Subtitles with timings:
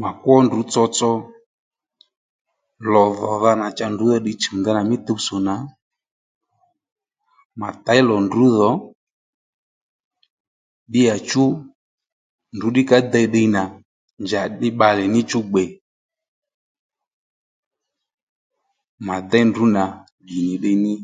[0.00, 1.10] Mà kwó ndrǔ tsotso
[2.92, 5.54] lò dhòdha nà cha ndrǔ vi dhi chùw mí tuwtsò nà
[7.60, 8.70] mà těy lò ndrǔ dho
[10.86, 11.44] ddíyà chú
[12.54, 13.62] ndrǔ ddí ka dey ddiy nà
[14.24, 15.64] njàddí bbalè níchú gbè
[19.06, 19.84] mà déy ndrǔ nà
[20.24, 20.94] ddì nì ddiy nì